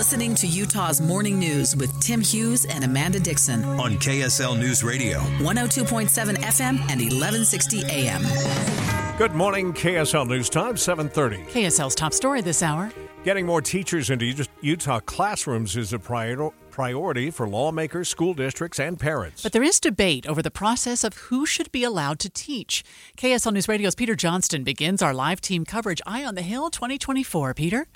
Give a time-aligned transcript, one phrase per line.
[0.00, 5.18] listening to Utah's Morning News with Tim Hughes and Amanda Dixon on KSL News Radio,
[5.40, 8.22] 102.7 FM and 1160 AM.
[9.18, 11.44] Good morning, KSL News Time, 7:30.
[11.50, 12.90] KSL's top story this hour.
[13.24, 19.42] Getting more teachers into Utah classrooms is a priority for lawmakers, school districts, and parents.
[19.42, 22.82] But there is debate over the process of who should be allowed to teach.
[23.18, 27.52] KSL News Radio's Peter Johnston begins our live team coverage Eye on the Hill 2024.
[27.52, 27.86] Peter?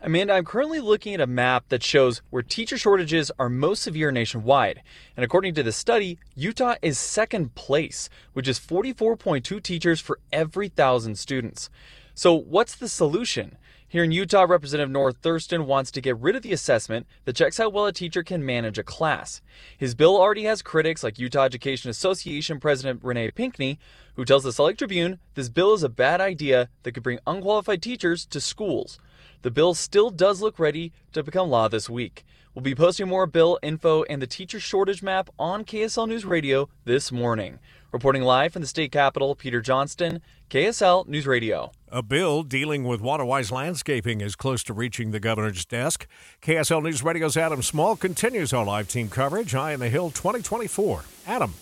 [0.00, 4.10] Amanda, I'm currently looking at a map that shows where teacher shortages are most severe
[4.10, 4.82] nationwide.
[5.16, 10.68] And according to the study, Utah is second place, which is 44.2 teachers for every
[10.68, 11.70] thousand students.
[12.14, 13.56] So, what's the solution?
[13.92, 17.58] Here in Utah, Representative Norm Thurston wants to get rid of the assessment that checks
[17.58, 19.42] how well a teacher can manage a class.
[19.76, 23.78] His bill already has critics like Utah Education Association President Renee Pinkney,
[24.16, 27.18] who tells the Salt Lake Tribune this bill is a bad idea that could bring
[27.26, 28.98] unqualified teachers to schools.
[29.42, 32.24] The bill still does look ready to become law this week.
[32.54, 36.68] We'll be posting more bill info and the teacher shortage map on KSL News Radio
[36.84, 37.58] this morning.
[37.92, 41.72] Reporting live from the state capitol, Peter Johnston, KSL News Radio.
[41.90, 46.06] A bill dealing with waterwise landscaping is close to reaching the governor's desk.
[46.42, 49.54] KSL News Radio's Adam Small continues our live team coverage.
[49.54, 51.04] Eye on the Hill 2024.
[51.26, 51.54] Adam.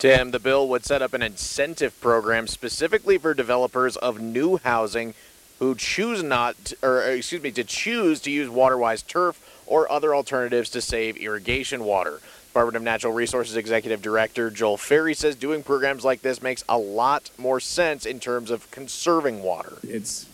[0.00, 5.14] Tim, the bill would set up an incentive program specifically for developers of new housing
[5.60, 10.14] who choose not, or uh, excuse me, to choose to use water-wise turf or other
[10.14, 12.20] alternatives to save irrigation water.
[12.48, 17.30] Department Natural Resources Executive Director Joel Ferry says doing programs like this makes a lot
[17.38, 19.74] more sense in terms of conserving water.
[19.84, 20.26] It's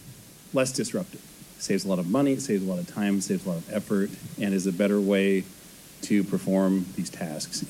[0.54, 1.20] less disruptive,
[1.58, 4.08] saves a lot of money, saves a lot of time, saves a lot of effort,
[4.40, 5.44] and is a better way
[6.02, 7.66] to perform these tasks.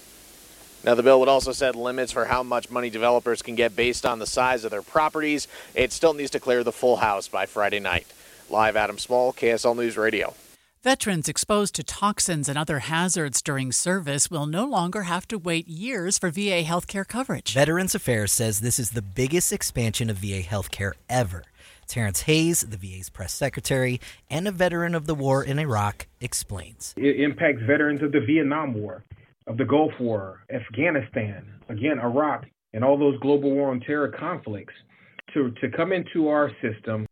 [0.86, 4.06] Now, the bill would also set limits for how much money developers can get based
[4.06, 5.48] on the size of their properties.
[5.74, 8.06] It still needs to clear the full House by Friday night.
[8.48, 10.34] Live, Adam Small, KSL News Radio.
[10.84, 15.66] Veterans exposed to toxins and other hazards during service will no longer have to wait
[15.66, 17.52] years for VA healthcare coverage.
[17.52, 21.42] Veterans Affairs says this is the biggest expansion of VA healthcare ever.
[21.88, 26.94] Terrence Hayes, the VA's press secretary and a veteran of the war in Iraq, explains.
[26.96, 29.02] It impacts veterans of the Vietnam War
[29.46, 34.74] of the Gulf War, Afghanistan, again, Iraq, and all those global war on terror conflicts
[35.34, 37.06] to, to come into our system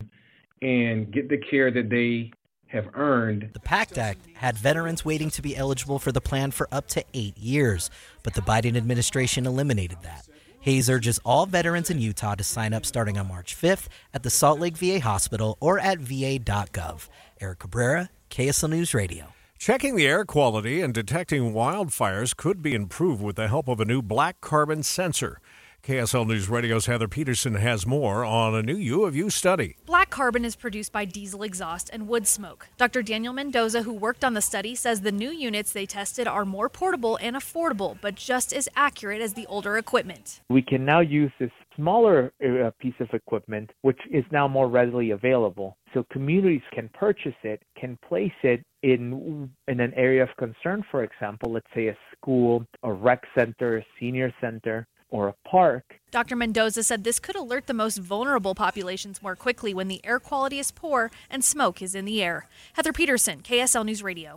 [0.62, 2.30] and get the care that they
[2.66, 3.50] have earned.
[3.52, 7.04] The PACT Act had veterans waiting to be eligible for the plan for up to
[7.14, 7.88] eight years,
[8.22, 10.26] but the Biden administration eliminated that.
[10.60, 14.30] Hayes urges all veterans in Utah to sign up starting on March 5th at the
[14.30, 17.08] Salt Lake VA Hospital or at va.gov.
[17.40, 19.34] Eric Cabrera, KSL News Radio.
[19.58, 23.84] Checking the air quality and detecting wildfires could be improved with the help of a
[23.84, 25.40] new black carbon sensor.
[25.84, 29.76] KSL News Radio's Heather Peterson has more on a new U of U study.
[29.84, 32.68] Black carbon is produced by diesel exhaust and wood smoke.
[32.78, 33.02] Dr.
[33.02, 36.70] Daniel Mendoza, who worked on the study, says the new units they tested are more
[36.70, 40.40] portable and affordable, but just as accurate as the older equipment.
[40.48, 45.10] We can now use this smaller uh, piece of equipment, which is now more readily
[45.10, 45.76] available.
[45.92, 51.04] So communities can purchase it, can place it in in an area of concern, for
[51.04, 56.00] example, let's say a school, a rec center, a senior center, or a park.
[56.10, 56.34] Dr.
[56.34, 60.58] Mendoza said this could alert the most vulnerable populations more quickly when the air quality
[60.58, 62.48] is poor and smoke is in the air.
[62.72, 64.36] Heather Peterson, KSL News Radio.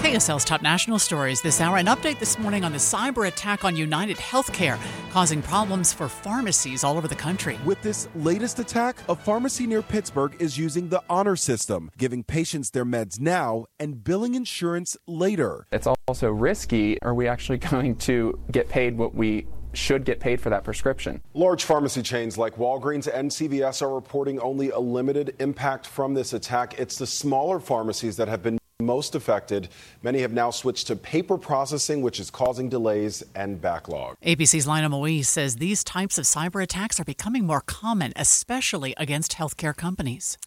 [0.00, 1.76] KSL's top national stories this hour.
[1.76, 4.78] An update this morning on the cyber attack on United Healthcare,
[5.10, 7.58] causing problems for pharmacies all over the country.
[7.66, 12.70] With this latest attack, a pharmacy near Pittsburgh is using the honor system, giving patients
[12.70, 15.66] their meds now and billing insurance later.
[15.70, 17.00] It's also risky.
[17.02, 21.20] Are we actually going to get paid what we should get paid for that prescription.
[21.34, 26.32] Large pharmacy chains like Walgreens and CVS are reporting only a limited impact from this
[26.32, 26.80] attack.
[26.80, 28.59] It's the smaller pharmacies that have been
[28.90, 29.68] most affected.
[30.02, 34.16] Many have now switched to paper processing, which is causing delays and backlog.
[34.24, 39.36] ABC's Lionel Moise says these types of cyber attacks are becoming more common, especially against
[39.36, 40.38] healthcare companies.